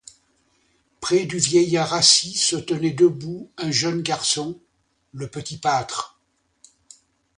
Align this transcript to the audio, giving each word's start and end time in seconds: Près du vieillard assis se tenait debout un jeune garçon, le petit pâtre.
Près 0.99 1.27
du 1.27 1.37
vieillard 1.37 1.93
assis 1.93 2.33
se 2.33 2.55
tenait 2.55 2.89
debout 2.89 3.51
un 3.57 3.69
jeune 3.69 4.01
garçon, 4.01 4.59
le 5.11 5.27
petit 5.27 5.59
pâtre. 5.59 6.17